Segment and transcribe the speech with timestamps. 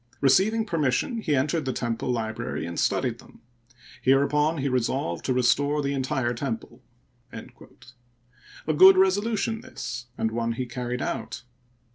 [0.19, 3.41] Receiving permission, he entered the temple library and studied them.
[4.01, 6.81] Hereupon he resolved to re store the entire temple."
[7.31, 11.43] A good resolution, this, and one he carried out.